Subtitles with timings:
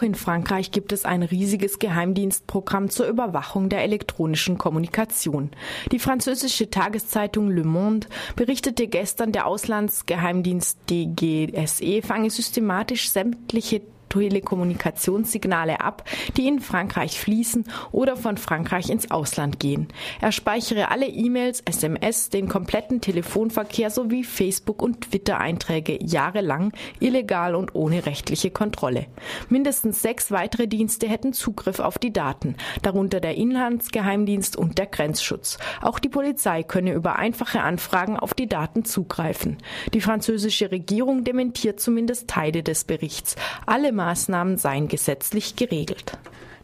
[0.00, 5.50] Auch in Frankreich gibt es ein riesiges Geheimdienstprogramm zur Überwachung der elektronischen Kommunikation.
[5.92, 16.04] Die französische Tageszeitung Le Monde berichtete gestern, der Auslandsgeheimdienst DGSE fange systematisch sämtliche Telekommunikationssignale ab,
[16.36, 19.88] die in Frankreich fließen oder von Frankreich ins Ausland gehen.
[20.20, 27.74] Er speichere alle E-Mails, SMS, den kompletten Telefonverkehr sowie Facebook- und Twitter-Einträge jahrelang illegal und
[27.74, 29.06] ohne rechtliche Kontrolle.
[29.48, 35.58] Mindestens sechs weitere Dienste hätten Zugriff auf die Daten, darunter der Inlandsgeheimdienst und der Grenzschutz.
[35.80, 39.58] Auch die Polizei könne über einfache Anfragen auf die Daten zugreifen.
[39.94, 43.36] Die französische Regierung dementiert zumindest Teile des Berichts.
[43.66, 46.16] Alle Maßnahmen seien gesetzlich geregelt.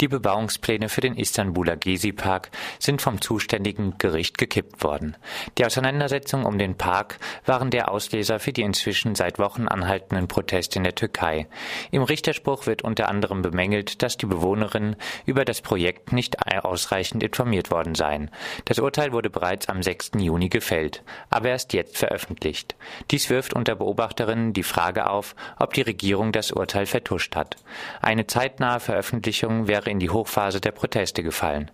[0.00, 5.16] Die Bebauungspläne für den Istanbuler Gezi-Park sind vom zuständigen Gericht gekippt worden.
[5.58, 10.78] Die Auseinandersetzungen um den Park waren der Auslöser für die inzwischen seit Wochen anhaltenden Proteste
[10.78, 11.48] in der Türkei.
[11.90, 14.94] Im Richterspruch wird unter anderem bemängelt, dass die Bewohnerinnen
[15.26, 18.30] über das Projekt nicht ausreichend informiert worden seien.
[18.66, 20.12] Das Urteil wurde bereits am 6.
[20.18, 22.76] Juni gefällt, aber erst jetzt veröffentlicht.
[23.10, 27.56] Dies wirft unter Beobachterinnen die Frage auf, ob die Regierung das Urteil vertuscht hat.
[28.00, 31.70] Eine zeitnahe Veröffentlichung wäre in die Hochphase der Proteste gefallen.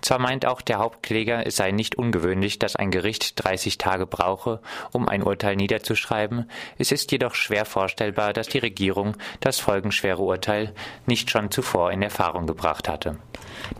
[0.00, 4.60] Zwar meint auch der Hauptkläger, es sei nicht ungewöhnlich, dass ein Gericht 30 Tage brauche,
[4.92, 10.72] um ein Urteil niederzuschreiben, es ist jedoch schwer vorstellbar, dass die Regierung das folgenschwere Urteil
[11.06, 13.18] nicht schon zuvor in Erfahrung gebracht hatte.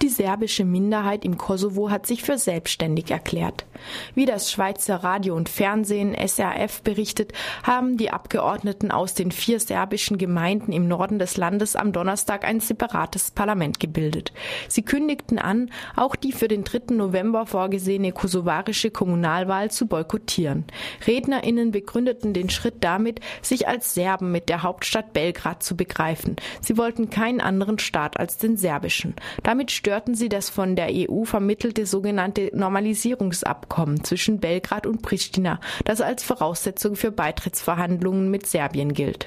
[0.02, 3.66] Die serbische Minderheit im Kosovo hat sich für selbstständig erklärt.
[4.14, 10.18] Wie das Schweizer Radio und Fernsehen SRF berichtet, haben die Abgeordneten aus den vier serbischen
[10.18, 14.32] Gemeinden im Norden des Landes am Donnerstag ein separates Parlament gebildet.
[14.68, 16.94] Sie kündigten an, auch die für den 3.
[16.94, 20.64] November vorgesehene kosovarische Kommunalwahl zu boykottieren.
[21.06, 26.36] Rednerinnen begründeten den Schritt damit, sich als Serben mit der Hauptstadt Belgrad zu begreifen.
[26.60, 29.14] Sie wollten keinen anderen Staat als den serbischen.
[29.42, 36.00] Damit störten sie das von der EU vermittelte sogenannte Normalisierungsabkommen zwischen Belgrad und Pristina, das
[36.00, 39.26] als Voraussetzung für Beitrittsverhandlungen mit Serbien gilt.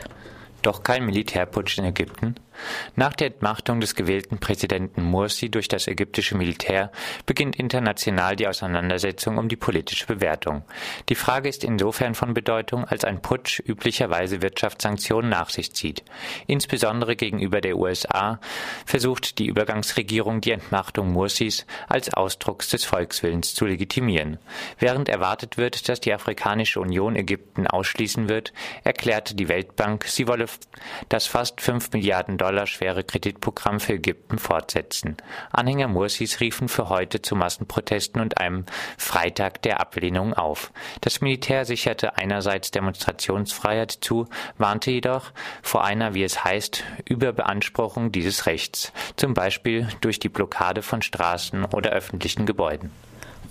[0.61, 2.35] Doch kein Militärputsch in Ägypten?
[2.95, 6.91] Nach der Entmachtung des gewählten Präsidenten Mursi durch das ägyptische Militär
[7.25, 10.63] beginnt international die Auseinandersetzung um die politische Bewertung.
[11.09, 16.03] Die Frage ist insofern von Bedeutung, als ein Putsch üblicherweise Wirtschaftssanktionen nach sich zieht.
[16.47, 18.39] Insbesondere gegenüber der USA
[18.85, 24.37] versucht die Übergangsregierung die Entmachtung Mursis als Ausdruck des Volkswillens zu legitimieren.
[24.77, 28.53] Während erwartet wird, dass die Afrikanische Union Ägypten ausschließen wird,
[28.83, 30.47] erklärte die Weltbank, sie wolle
[31.09, 35.17] das fast 5 Milliarden Dollar Dollar schwere Kreditprogramm für Ägypten fortsetzen.
[35.51, 38.65] Anhänger Mursis riefen für heute zu Massenprotesten und einem
[38.97, 40.71] Freitag der Ablehnung auf.
[41.01, 44.27] Das Militär sicherte einerseits Demonstrationsfreiheit zu,
[44.57, 50.81] warnte jedoch vor einer, wie es heißt, Überbeanspruchung dieses Rechts, zum Beispiel durch die Blockade
[50.81, 52.89] von Straßen oder öffentlichen Gebäuden.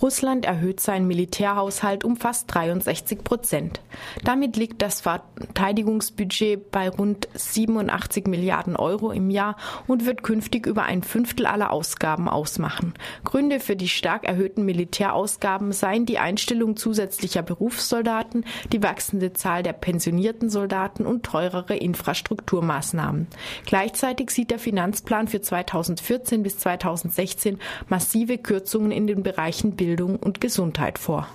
[0.01, 3.81] Russland erhöht seinen Militärhaushalt um fast 63 Prozent.
[4.23, 9.57] Damit liegt das Verteidigungsbudget bei rund 87 Milliarden Euro im Jahr
[9.89, 12.95] und wird künftig über ein Fünftel aller Ausgaben ausmachen.
[13.25, 19.73] Gründe für die stark erhöhten Militärausgaben seien die Einstellung zusätzlicher Berufssoldaten, die wachsende Zahl der
[19.73, 23.27] pensionierten Soldaten und teurere Infrastrukturmaßnahmen.
[23.67, 30.17] Gleichzeitig sieht der Finanzplan für 2014 bis 2016 massive Kürzungen in den Bereichen Bildung Bildung
[30.17, 31.27] und Gesundheit vor.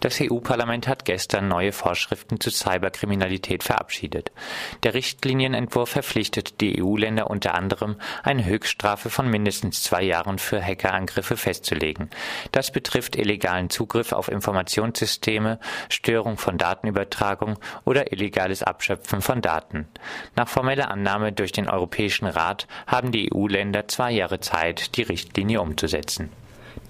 [0.00, 4.32] Das EU-Parlament hat gestern neue Vorschriften zu Cyberkriminalität verabschiedet.
[4.82, 11.36] Der Richtlinienentwurf verpflichtet die EU-Länder unter anderem, eine Höchststrafe von mindestens zwei Jahren für Hackerangriffe
[11.36, 12.10] festzulegen.
[12.50, 19.86] Das betrifft illegalen Zugriff auf Informationssysteme, Störung von Datenübertragung oder illegales Abschöpfen von Daten.
[20.34, 25.60] Nach formeller Annahme durch den Europäischen Rat haben die EU-Länder zwei Jahre Zeit, die Richtlinie
[25.60, 26.30] umzusetzen.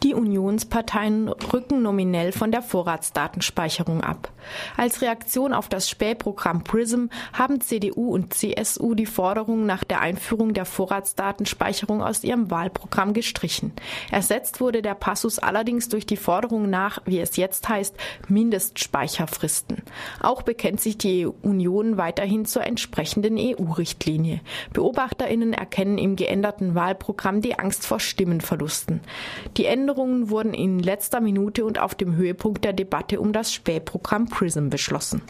[0.03, 4.33] Die Unionsparteien rücken nominell von der Vorratsdatenspeicherung ab.
[4.77, 10.55] Als Reaktion auf das Spähprogramm PRISM haben CDU und CSU die Forderung nach der Einführung
[10.55, 13.73] der Vorratsdatenspeicherung aus ihrem Wahlprogramm gestrichen.
[14.11, 17.97] Ersetzt wurde der Passus allerdings durch die Forderung nach, wie es jetzt heißt,
[18.27, 19.83] Mindestspeicherfristen.
[20.21, 24.41] Auch bekennt sich die Union weiterhin zur entsprechenden EU-Richtlinie.
[24.73, 29.01] Beobachterinnen erkennen im geänderten Wahlprogramm die Angst vor Stimmenverlusten.
[29.57, 34.27] Die Änderungen wurden in letzter Minute und auf dem Höhepunkt der Debatte um das Spähprogramm
[34.27, 35.23] PRISM beschlossen.